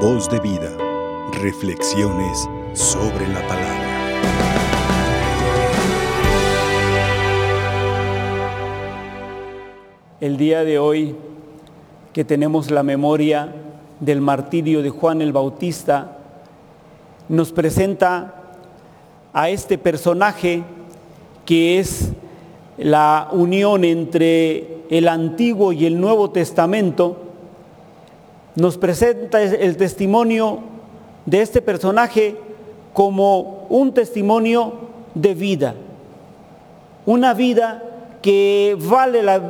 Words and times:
Voz 0.00 0.28
de 0.28 0.38
vida. 0.40 0.76
Reflexiones 1.40 2.46
sobre 2.74 3.26
la 3.28 3.40
palabra. 3.48 3.86
El 10.20 10.36
día 10.36 10.64
de 10.64 10.78
hoy 10.78 11.16
que 12.12 12.26
tenemos 12.26 12.70
la 12.70 12.82
memoria 12.82 13.54
del 13.98 14.20
martirio 14.20 14.82
de 14.82 14.90
Juan 14.90 15.22
el 15.22 15.32
Bautista, 15.32 16.18
nos 17.30 17.52
presenta 17.52 18.34
a 19.32 19.48
este 19.48 19.78
personaje 19.78 20.62
que 21.46 21.78
es 21.78 22.10
la 22.76 23.28
unión 23.32 23.82
entre 23.84 24.82
el 24.90 25.08
Antiguo 25.08 25.72
y 25.72 25.86
el 25.86 25.98
Nuevo 25.98 26.30
Testamento, 26.30 27.25
nos 28.56 28.78
presenta 28.78 29.42
el 29.42 29.76
testimonio 29.76 30.60
de 31.26 31.42
este 31.42 31.60
personaje 31.60 32.36
como 32.92 33.66
un 33.68 33.92
testimonio 33.92 34.72
de 35.14 35.34
vida, 35.34 35.74
una 37.04 37.34
vida 37.34 37.82
que 38.22 38.76
vale 38.80 39.22
la, 39.22 39.40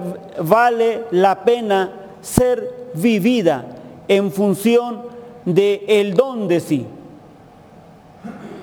vale 0.40 1.04
la 1.12 1.44
pena 1.44 1.92
ser 2.20 2.90
vivida 2.94 3.64
en 4.08 4.32
función 4.32 5.02
de 5.44 6.12
don 6.14 6.48
de 6.48 6.60
sí. 6.60 6.86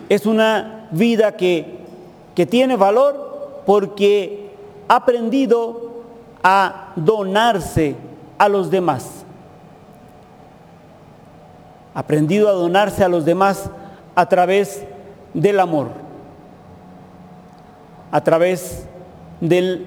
Es 0.09 0.25
una 0.25 0.89
vida 0.91 1.38
que, 1.38 1.78
que 2.36 2.45
tiene 2.45 2.75
valor 2.75 3.62
porque 3.66 4.52
ha 4.88 4.98
aprendido 4.98 5.94
a 6.44 6.91
donarse 6.98 7.95
a 8.38 8.50
los 8.50 8.70
demás. 8.70 9.23
Aprendido 11.93 12.49
a 12.49 12.53
donarse 12.53 13.03
a 13.03 13.09
los 13.09 13.25
demás 13.25 13.69
a 14.16 14.27
través 14.27 14.83
del 15.33 15.59
amor, 15.59 15.89
a 18.11 18.22
través 18.23 18.85
de 19.41 19.85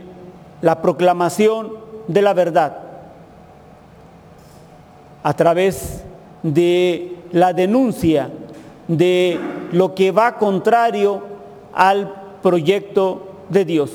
la 0.60 0.82
proclamación 0.82 1.72
de 2.08 2.22
la 2.22 2.34
verdad, 2.34 2.78
a 5.22 5.34
través 5.34 6.04
de 6.42 7.16
la 7.32 7.52
denuncia 7.52 8.30
de 8.88 9.40
lo 9.72 9.94
que 9.94 10.12
va 10.12 10.36
contrario 10.38 11.22
al 11.74 12.12
proyecto 12.42 13.26
de 13.48 13.64
Dios. 13.64 13.90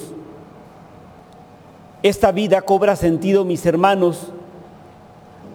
Esta 2.04 2.32
vida 2.32 2.62
cobra 2.62 2.96
sentido, 2.96 3.46
mis 3.46 3.66
hermanos, 3.66 4.28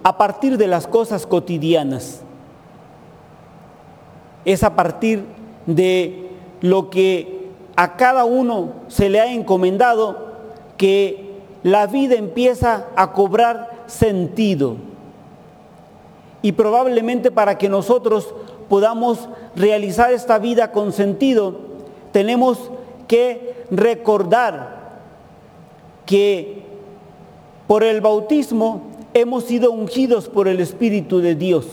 a 0.02 0.16
partir 0.16 0.56
de 0.56 0.68
las 0.68 0.86
cosas 0.86 1.26
cotidianas. 1.26 2.22
Es 4.46 4.62
a 4.62 4.74
partir 4.74 5.24
de 5.66 6.30
lo 6.62 6.88
que 6.88 7.50
a 7.76 7.96
cada 7.96 8.24
uno 8.24 8.72
se 8.88 9.10
le 9.10 9.20
ha 9.20 9.30
encomendado 9.30 10.26
que 10.78 11.26
la 11.62 11.86
vida 11.86 12.14
empieza 12.14 12.86
a 12.96 13.12
cobrar 13.12 13.84
sentido. 13.86 14.76
Y 16.42 16.52
probablemente 16.52 17.30
para 17.30 17.58
que 17.58 17.68
nosotros 17.68 18.34
podamos 18.68 19.28
realizar 19.54 20.12
esta 20.12 20.38
vida 20.38 20.72
con 20.72 20.92
sentido, 20.92 21.56
tenemos 22.12 22.70
que 23.08 23.54
recordar 23.70 25.00
que 26.06 26.62
por 27.66 27.82
el 27.82 28.00
bautismo 28.00 28.82
hemos 29.12 29.44
sido 29.44 29.72
ungidos 29.72 30.28
por 30.28 30.46
el 30.46 30.60
Espíritu 30.60 31.20
de 31.20 31.34
Dios, 31.34 31.66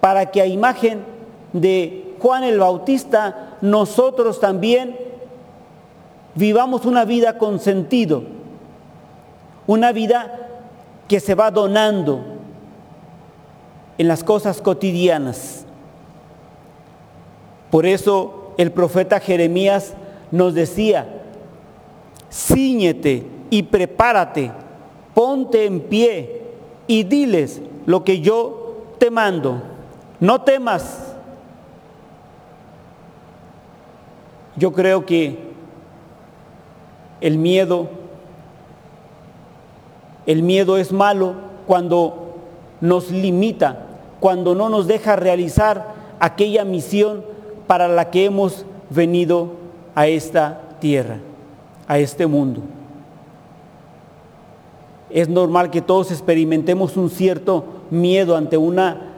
para 0.00 0.30
que 0.30 0.42
a 0.42 0.46
imagen 0.46 1.13
de 1.54 2.16
Juan 2.18 2.44
el 2.44 2.58
Bautista 2.58 3.56
nosotros 3.62 4.40
también 4.40 4.98
vivamos 6.34 6.84
una 6.84 7.04
vida 7.04 7.38
con 7.38 7.60
sentido, 7.60 8.24
una 9.66 9.92
vida 9.92 10.48
que 11.08 11.20
se 11.20 11.34
va 11.34 11.50
donando 11.50 12.20
en 13.96 14.08
las 14.08 14.24
cosas 14.24 14.60
cotidianas. 14.60 15.64
Por 17.70 17.86
eso 17.86 18.52
el 18.58 18.72
profeta 18.72 19.20
Jeremías 19.20 19.94
nos 20.30 20.54
decía, 20.54 21.06
ciñete 22.32 23.26
y 23.50 23.62
prepárate, 23.62 24.50
ponte 25.14 25.66
en 25.66 25.80
pie 25.80 26.42
y 26.86 27.04
diles 27.04 27.60
lo 27.86 28.02
que 28.02 28.20
yo 28.20 28.82
te 28.98 29.10
mando. 29.10 29.62
No 30.20 30.40
temas. 30.40 31.03
Yo 34.56 34.72
creo 34.72 35.04
que 35.06 35.38
el 37.20 37.38
miedo, 37.38 37.88
el 40.26 40.42
miedo 40.42 40.76
es 40.76 40.92
malo 40.92 41.34
cuando 41.66 42.36
nos 42.80 43.10
limita, 43.10 43.86
cuando 44.20 44.54
no 44.54 44.68
nos 44.68 44.86
deja 44.86 45.16
realizar 45.16 45.94
aquella 46.20 46.64
misión 46.64 47.24
para 47.66 47.88
la 47.88 48.10
que 48.10 48.26
hemos 48.26 48.64
venido 48.90 49.50
a 49.94 50.06
esta 50.06 50.60
tierra 50.80 51.18
a 51.86 51.98
este 51.98 52.26
mundo. 52.26 52.62
Es 55.10 55.28
normal 55.28 55.70
que 55.70 55.80
todos 55.80 56.10
experimentemos 56.10 56.96
un 56.96 57.10
cierto 57.10 57.64
miedo 57.90 58.36
ante 58.36 58.56
una, 58.56 59.12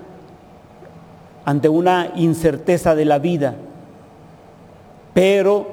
ante 1.44 1.68
una 1.68 2.12
incerteza 2.16 2.94
de 2.94 3.04
la 3.04 3.18
vida. 3.18 3.56
Pero 5.16 5.64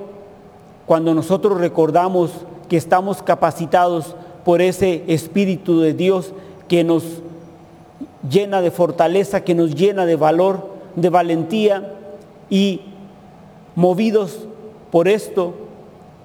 cuando 0.86 1.14
nosotros 1.14 1.59
recordamos 1.59 2.31
que 2.70 2.78
estamos 2.78 3.22
capacitados 3.22 4.16
por 4.46 4.62
ese 4.62 5.04
Espíritu 5.08 5.81
de 5.81 5.94
Dios 5.94 6.31
que 6.70 6.86
nos 6.86 7.04
llena 8.30 8.62
de 8.62 8.72
fortaleza, 8.72 9.44
que 9.44 9.54
nos 9.54 9.76
llena 9.76 10.06
de 10.06 10.16
valor, 10.16 10.70
de 10.96 11.09
valentía 11.09 11.94
y 12.50 12.84
movidos 13.76 14.48
por 14.94 15.09
esto, 15.09 15.56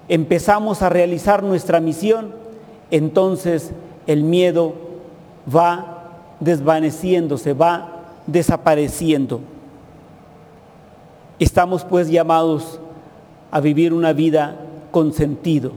empezamos 0.07 0.81
a 0.81 0.87
realizar 0.87 1.43
nuestra 1.43 1.81
misión, 1.81 2.33
entonces 2.89 3.71
el 4.07 4.23
miedo 4.23 4.75
va 5.53 6.07
desvaneciéndose, 6.39 7.51
va 7.51 7.99
desapareciendo. 8.27 9.41
Estamos 11.37 11.83
pues 11.83 12.09
llamados 12.09 12.79
a 13.51 13.59
vivir 13.59 13.93
una 13.93 14.13
vida 14.13 14.59
con 14.91 15.13
sentido. 15.13 15.71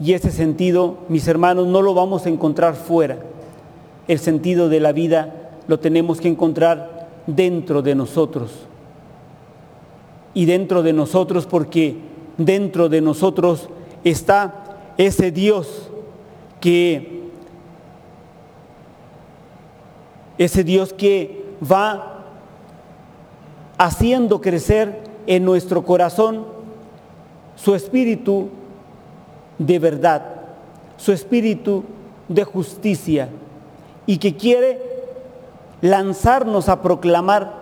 Y 0.00 0.12
ese 0.12 0.30
sentido, 0.30 0.98
mis 1.08 1.28
hermanos, 1.28 1.66
no 1.66 1.82
lo 1.82 1.94
vamos 1.94 2.26
a 2.26 2.28
encontrar 2.28 2.74
fuera. 2.74 3.18
El 4.08 4.18
sentido 4.18 4.68
de 4.68 4.80
la 4.80 4.92
vida 4.92 5.50
lo 5.66 5.78
tenemos 5.78 6.20
que 6.20 6.28
encontrar 6.28 7.08
dentro 7.26 7.82
de 7.82 7.94
nosotros. 7.94 8.50
Y 10.34 10.46
dentro 10.46 10.82
de 10.82 10.92
nosotros 10.92 11.46
porque 11.46 11.96
dentro 12.36 12.88
de 12.88 13.00
nosotros 13.00 13.68
está 14.02 14.64
ese 14.96 15.30
Dios 15.30 15.90
que 16.60 17.14
ese 20.36 20.64
Dios 20.64 20.92
que 20.92 21.44
va 21.62 22.24
haciendo 23.78 24.40
crecer 24.40 25.04
en 25.26 25.44
nuestro 25.44 25.84
corazón 25.84 26.53
su 27.56 27.74
espíritu 27.74 28.48
de 29.58 29.78
verdad, 29.78 30.22
su 30.96 31.12
espíritu 31.12 31.84
de 32.28 32.44
justicia 32.44 33.28
y 34.06 34.18
que 34.18 34.36
quiere 34.36 34.80
lanzarnos 35.80 36.68
a 36.68 36.82
proclamar, 36.82 37.52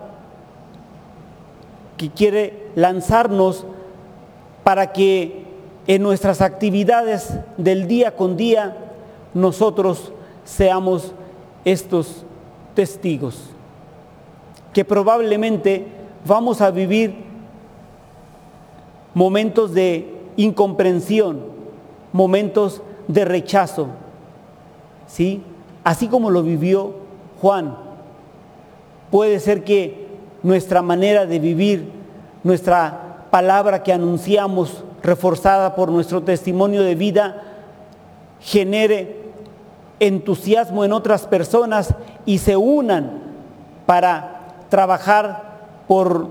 que 1.96 2.10
quiere 2.10 2.70
lanzarnos 2.74 3.66
para 4.64 4.92
que 4.92 5.44
en 5.86 6.02
nuestras 6.02 6.40
actividades 6.40 7.34
del 7.56 7.88
día 7.88 8.16
con 8.16 8.36
día 8.36 8.76
nosotros 9.34 10.12
seamos 10.44 11.12
estos 11.64 12.24
testigos, 12.74 13.50
que 14.72 14.84
probablemente 14.84 15.86
vamos 16.24 16.60
a 16.60 16.70
vivir 16.70 17.31
momentos 19.14 19.74
de 19.74 20.14
incomprensión, 20.36 21.40
momentos 22.12 22.82
de 23.08 23.24
rechazo, 23.24 23.88
¿sí? 25.06 25.42
Así 25.84 26.08
como 26.08 26.30
lo 26.30 26.42
vivió 26.42 26.94
Juan. 27.40 27.76
Puede 29.10 29.40
ser 29.40 29.64
que 29.64 30.06
nuestra 30.42 30.82
manera 30.82 31.26
de 31.26 31.38
vivir, 31.38 31.90
nuestra 32.44 33.26
palabra 33.30 33.82
que 33.82 33.92
anunciamos, 33.92 34.84
reforzada 35.02 35.74
por 35.74 35.90
nuestro 35.90 36.22
testimonio 36.22 36.82
de 36.82 36.94
vida, 36.94 37.42
genere 38.40 39.22
entusiasmo 40.00 40.84
en 40.84 40.92
otras 40.92 41.26
personas 41.26 41.94
y 42.24 42.38
se 42.38 42.56
unan 42.56 43.22
para 43.86 44.64
trabajar 44.68 45.52
por 45.88 46.28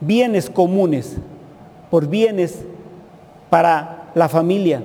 bienes 0.00 0.50
comunes, 0.50 1.16
por 1.94 2.08
bienes 2.08 2.58
para 3.50 4.10
la 4.16 4.28
familia, 4.28 4.82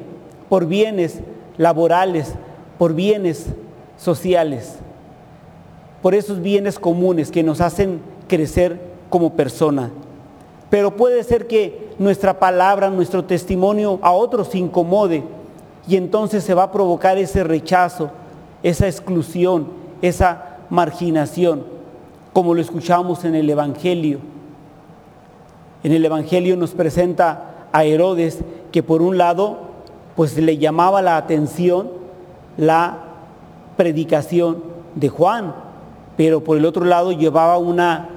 por 0.47 0.67
bienes 0.67 1.21
laborales, 1.57 2.35
por 2.77 2.93
bienes 2.93 3.47
sociales, 3.97 4.75
por 6.03 6.13
esos 6.13 6.39
bienes 6.39 6.77
comunes 6.77 7.31
que 7.31 7.41
nos 7.41 7.61
hacen 7.61 7.99
crecer 8.27 8.79
como 9.09 9.33
persona. 9.33 9.89
Pero 10.69 10.95
puede 10.95 11.23
ser 11.23 11.47
que 11.47 11.89
nuestra 11.97 12.37
palabra, 12.37 12.91
nuestro 12.91 13.25
testimonio 13.25 13.97
a 14.03 14.11
otros 14.11 14.53
incomode 14.53 15.23
y 15.87 15.95
entonces 15.95 16.43
se 16.43 16.53
va 16.53 16.61
a 16.65 16.71
provocar 16.71 17.17
ese 17.17 17.43
rechazo, 17.43 18.11
esa 18.61 18.85
exclusión, 18.85 19.69
esa 20.03 20.57
marginación, 20.69 21.63
como 22.33 22.53
lo 22.53 22.61
escuchamos 22.61 23.25
en 23.25 23.33
el 23.33 23.49
Evangelio. 23.49 24.19
En 25.83 25.93
el 25.93 26.03
Evangelio 26.03 26.57
nos 26.57 26.71
presenta 26.71 27.67
a 27.71 27.83
Herodes 27.83 28.39
que 28.71 28.83
por 28.83 29.01
un 29.01 29.17
lado 29.17 29.57
pues 30.15 30.37
le 30.37 30.57
llamaba 30.57 31.01
la 31.01 31.17
atención 31.17 31.89
la 32.57 32.97
predicación 33.77 34.61
de 34.95 35.07
Juan, 35.07 35.55
pero 36.17 36.43
por 36.43 36.57
el 36.57 36.65
otro 36.65 36.83
lado 36.83 37.13
llevaba 37.13 37.57
una 37.57 38.09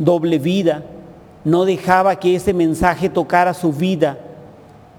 doble 0.00 0.40
vida, 0.40 0.82
no 1.44 1.64
dejaba 1.64 2.16
que 2.16 2.34
ese 2.34 2.52
mensaje 2.52 3.08
tocara 3.08 3.54
su 3.54 3.72
vida. 3.72 4.18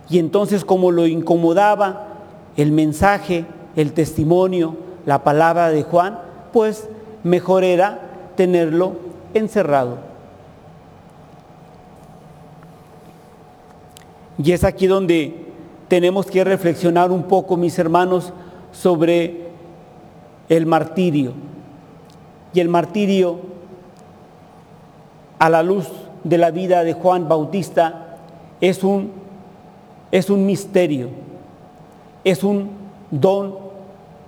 Y 0.09 0.19
entonces 0.19 0.63
como 0.63 0.92
lo 0.92 1.06
incomodaba 1.06 2.07
el 2.56 2.71
mensaje, 2.71 3.45
el 3.75 3.92
testimonio, 3.92 4.77
la 5.06 5.25
palabra 5.25 5.69
de 5.69 5.83
Juan, 5.83 6.19
pues 6.54 6.88
mejor 7.24 7.65
era 7.65 8.00
tenerlo 8.38 8.94
encerrado. 9.33 9.98
Y 14.37 14.51
es 14.51 14.63
aquí 14.63 14.87
donde 14.87 15.33
tenemos 15.87 16.27
que 16.27 16.43
reflexionar 16.43 17.11
un 17.11 17.23
poco, 17.23 17.57
mis 17.57 17.77
hermanos, 17.79 18.33
sobre 18.71 19.47
el 20.49 20.65
martirio. 20.65 21.33
Y 22.53 22.59
el 22.59 22.69
martirio, 22.69 23.39
a 25.39 25.49
la 25.49 25.63
luz 25.63 25.87
de 26.23 26.37
la 26.37 26.51
vida 26.51 26.83
de 26.83 26.93
Juan 26.93 27.27
Bautista, 27.27 28.17
es 28.61 28.83
un, 28.83 29.11
es 30.11 30.29
un 30.29 30.45
misterio, 30.45 31.09
es 32.23 32.43
un 32.43 32.69
don 33.11 33.55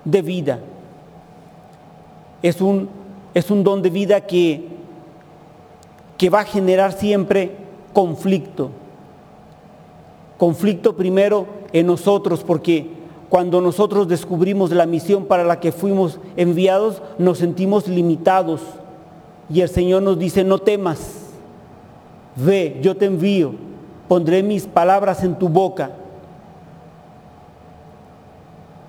de 0.06 0.21
vida, 0.21 0.59
es 2.41 2.61
un, 2.61 2.89
es 3.33 3.50
un 3.51 3.63
don 3.63 3.81
de 3.81 3.89
vida 3.89 4.21
que, 4.21 4.67
que 6.17 6.29
va 6.29 6.41
a 6.41 6.45
generar 6.45 6.94
siempre 6.94 7.51
conflicto. 7.94 8.71
Conflicto 10.39 10.95
primero 10.95 11.47
en 11.74 11.86
nosotros, 11.86 12.45
porque 12.45 12.88
cuando 13.27 13.59
nosotros 13.59 14.07
descubrimos 14.07 14.71
la 14.71 14.86
misión 14.86 15.25
para 15.25 15.44
la 15.44 15.59
que 15.59 15.74
fuimos 15.74 16.18
enviados, 16.38 17.01
nos 17.18 17.39
sentimos 17.39 17.89
limitados. 17.89 18.62
Y 19.53 19.59
el 19.59 19.68
Señor 19.68 20.01
nos 20.01 20.18
dice, 20.18 20.45
no 20.45 20.57
temas, 20.57 21.25
ve, 22.38 22.80
yo 22.81 22.95
te 22.95 23.03
envío, 23.03 23.51
pondré 24.07 24.41
mis 24.41 24.65
palabras 24.65 25.25
en 25.25 25.38
tu 25.38 25.50
boca. 25.50 25.91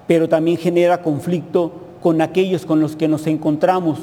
Pero 0.06 0.29
también 0.29 0.56
genera 0.56 1.03
conflicto 1.03 1.73
con 2.00 2.23
aquellos 2.23 2.64
con 2.64 2.81
los 2.81 2.94
que 2.94 3.08
nos 3.08 3.26
encontramos 3.26 3.99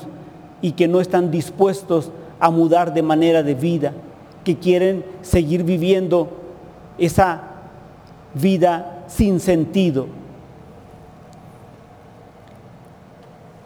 y 0.61 0.73
que 0.73 0.89
no 0.89 0.99
están 0.99 1.31
dispuestos 1.31 2.11
a 2.41 2.51
mudar 2.51 2.93
de 2.93 3.03
manera 3.03 3.41
de 3.41 3.55
vida, 3.55 3.93
que 4.43 4.57
quieren 4.57 5.05
seguir 5.21 5.63
viviendo 5.63 6.36
esa 6.97 7.41
vida 8.33 9.05
sin 9.07 9.39
sentido. 9.39 10.07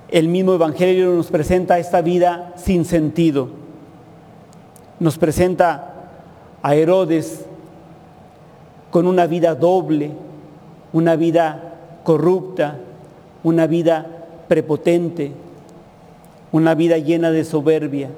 El 0.10 0.28
mismo 0.28 0.54
Evangelio 0.54 1.14
nos 1.14 1.28
presenta 1.28 1.80
esta 1.80 2.02
vida 2.02 2.54
sin 2.58 2.84
sentido. 2.86 3.50
Nos 5.00 5.18
presenta 5.18 5.94
a 6.62 6.76
Herodes 6.76 7.46
con 8.92 9.08
una 9.08 9.26
vida 9.26 9.56
doble, 9.56 10.12
una 10.92 11.16
vida 11.16 11.76
corrupta, 12.04 12.78
una 13.44 13.68
vida 13.68 14.06
prepotente, 14.48 15.32
una 16.52 16.76
vida 16.76 16.98
llena 16.98 17.32
de 17.32 17.46
soberbia. 17.46 18.10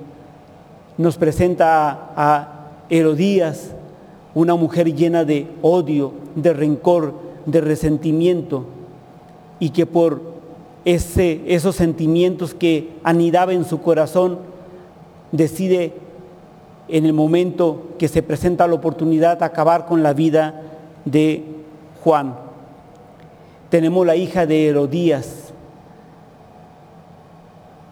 Nos 0.98 1.18
presenta 1.18 2.10
a, 2.16 2.50
Herodías, 2.90 3.72
una 4.36 4.56
mujer 4.56 4.94
llena 4.94 5.26
de 5.26 5.48
odio, 5.62 6.14
de 6.36 6.54
rencor, 6.54 7.14
de 7.46 7.62
resentimiento, 7.62 8.66
y 9.60 9.70
que 9.70 9.86
por 9.86 10.22
ese, 10.86 11.42
esos 11.48 11.76
sentimientos 11.76 12.54
que 12.54 12.92
anidaba 13.04 13.54
en 13.54 13.66
su 13.66 13.82
corazón, 13.82 14.40
decide 15.32 15.94
en 16.88 17.06
el 17.06 17.14
momento 17.14 17.90
que 17.98 18.08
se 18.08 18.22
presenta 18.22 18.68
la 18.68 18.76
oportunidad 18.76 19.42
acabar 19.42 19.86
con 19.86 20.04
la 20.04 20.14
vida 20.14 20.62
de 21.06 21.44
Juan. 22.04 22.36
Tenemos 23.70 24.06
la 24.06 24.16
hija 24.16 24.46
de 24.46 24.68
Herodías, 24.68 25.54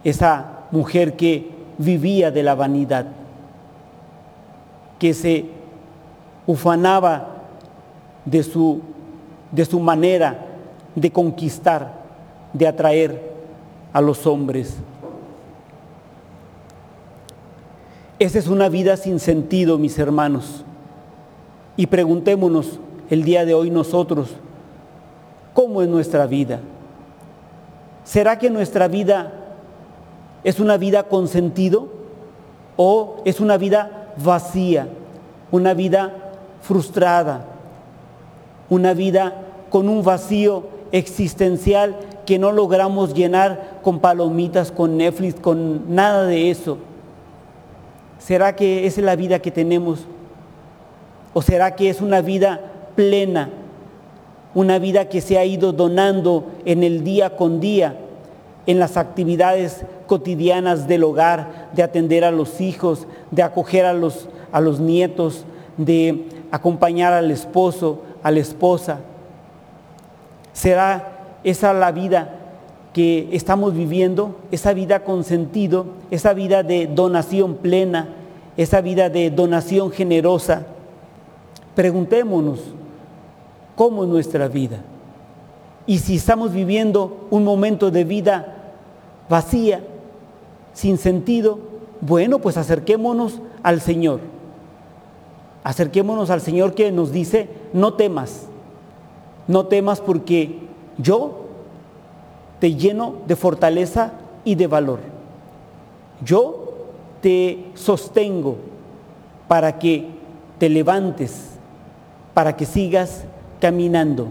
esa 0.03 0.65
mujer 0.71 1.15
que 1.15 1.49
vivía 1.77 2.31
de 2.31 2.43
la 2.43 2.55
vanidad, 2.55 3.07
que 4.99 5.13
se 5.13 5.45
ufanaba 6.51 7.27
de 8.25 8.43
su, 8.43 8.81
de 9.51 9.65
su 9.65 9.79
manera 9.79 10.45
de 10.95 11.11
conquistar 11.11 11.93
de 12.53 12.67
atraer 12.67 13.31
a 13.93 14.01
los 14.01 14.27
hombres. 14.27 14.75
Esa 18.19 18.37
es 18.37 18.47
una 18.47 18.69
vida 18.69 18.97
sin 18.97 19.19
sentido, 19.19 19.77
mis 19.77 19.97
hermanos. 19.97 20.63
Y 21.75 21.87
preguntémonos 21.87 22.79
el 23.09 23.23
día 23.23 23.45
de 23.45 23.53
hoy 23.53 23.71
nosotros, 23.71 24.29
¿cómo 25.53 25.81
es 25.81 25.87
nuestra 25.87 26.27
vida? 26.27 26.59
¿Será 28.03 28.37
que 28.37 28.49
nuestra 28.49 28.87
vida 28.87 29.33
es 30.43 30.59
una 30.59 30.77
vida 30.77 31.03
con 31.03 31.27
sentido 31.27 31.87
o 32.75 33.21
es 33.25 33.39
una 33.39 33.57
vida 33.57 34.13
vacía, 34.17 34.87
una 35.51 35.73
vida 35.73 36.30
frustrada, 36.61 37.45
una 38.69 38.93
vida 38.93 39.35
con 39.69 39.89
un 39.89 40.03
vacío 40.03 40.63
existencial 40.91 41.95
que 42.25 42.39
no 42.39 42.51
logramos 42.51 43.13
llenar 43.13 43.79
con 43.81 43.99
palomitas, 43.99 44.71
con 44.71 44.97
Netflix, 44.97 45.39
con 45.39 45.95
nada 45.95 46.25
de 46.25 46.51
eso. 46.51 46.77
¿Será 48.19 48.55
que 48.55 48.85
esa 48.85 49.01
es 49.01 49.05
la 49.05 49.15
vida 49.15 49.39
que 49.39 49.51
tenemos? 49.51 50.05
¿O 51.33 51.41
será 51.41 51.75
que 51.75 51.89
es 51.89 52.01
una 52.01 52.21
vida 52.21 52.61
plena? 52.95 53.49
Una 54.53 54.79
vida 54.79 55.09
que 55.09 55.21
se 55.21 55.37
ha 55.37 55.45
ido 55.45 55.71
donando 55.71 56.45
en 56.65 56.83
el 56.83 57.03
día 57.03 57.35
con 57.35 57.59
día, 57.59 57.95
en 58.67 58.79
las 58.79 58.97
actividades 58.97 59.85
cotidianas 60.07 60.87
del 60.87 61.03
hogar, 61.03 61.69
de 61.73 61.83
atender 61.83 62.23
a 62.23 62.31
los 62.31 62.61
hijos, 62.61 63.07
de 63.31 63.43
acoger 63.43 63.85
a 63.85 63.93
los, 63.93 64.27
a 64.51 64.61
los 64.61 64.79
nietos, 64.79 65.45
de 65.77 66.25
acompañar 66.51 67.13
al 67.13 67.31
esposo, 67.31 68.01
a 68.21 68.31
la 68.31 68.39
esposa. 68.39 68.99
¿Será 70.53 71.39
esa 71.43 71.73
la 71.73 71.91
vida 71.91 72.37
que 72.93 73.29
estamos 73.31 73.73
viviendo, 73.73 74.35
esa 74.51 74.73
vida 74.73 75.03
con 75.03 75.23
sentido, 75.23 75.85
esa 76.11 76.33
vida 76.33 76.63
de 76.63 76.87
donación 76.87 77.55
plena, 77.55 78.09
esa 78.57 78.81
vida 78.81 79.09
de 79.09 79.31
donación 79.31 79.91
generosa. 79.91 80.65
Preguntémonos, 81.75 82.59
¿cómo 83.75 84.03
es 84.03 84.09
nuestra 84.09 84.47
vida? 84.47 84.81
Y 85.87 85.99
si 85.99 86.17
estamos 86.17 86.51
viviendo 86.51 87.27
un 87.31 87.43
momento 87.43 87.91
de 87.91 88.03
vida 88.03 88.73
vacía, 89.29 89.81
sin 90.73 90.97
sentido, 90.97 91.59
bueno, 92.01 92.39
pues 92.39 92.57
acerquémonos 92.57 93.39
al 93.63 93.81
Señor. 93.81 94.19
Acerquémonos 95.63 96.29
al 96.29 96.41
Señor 96.41 96.73
que 96.73 96.91
nos 96.91 97.11
dice, 97.11 97.49
no 97.73 97.93
temas, 97.93 98.47
no 99.47 99.67
temas 99.67 100.01
porque 100.01 100.59
yo 100.97 101.41
te 102.59 102.75
lleno 102.75 103.15
de 103.27 103.35
fortaleza 103.35 104.13
y 104.43 104.55
de 104.55 104.67
valor. 104.67 104.99
Yo 106.23 106.71
te 107.21 107.71
sostengo 107.75 108.57
para 109.47 109.77
que 109.79 110.07
te 110.57 110.69
levantes, 110.69 111.49
para 112.33 112.55
que 112.55 112.65
sigas 112.65 113.25
caminando, 113.59 114.27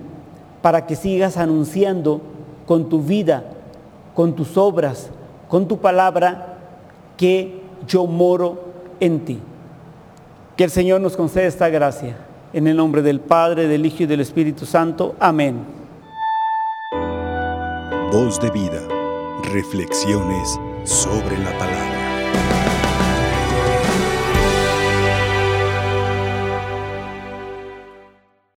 para 0.63 0.87
que 0.87 0.97
sigas 0.97 1.37
anunciando 1.37 2.21
con 2.67 2.89
tu 2.89 3.03
vida, 3.03 3.45
con 4.15 4.35
tus 4.35 4.57
obras, 4.57 5.11
con 5.49 5.67
tu 5.67 5.79
palabra, 5.79 6.59
que 7.17 7.61
yo 7.87 8.07
moro 8.07 8.59
en 9.01 9.25
ti. 9.25 9.39
Que 10.61 10.64
el 10.64 10.71
Señor 10.71 11.00
nos 11.00 11.17
conceda 11.17 11.47
esta 11.47 11.71
gracia. 11.71 12.19
En 12.52 12.67
el 12.67 12.76
nombre 12.76 13.00
del 13.00 13.19
Padre, 13.19 13.67
del 13.67 13.87
Hijo 13.87 14.02
y 14.02 14.07
del 14.07 14.21
Espíritu 14.21 14.67
Santo. 14.67 15.17
Amén. 15.19 15.64
Voz 18.12 18.38
de 18.38 18.50
vida. 18.50 18.87
Reflexiones 19.55 20.61
sobre 20.85 21.38
la 21.38 21.57
palabra. 21.59 22.00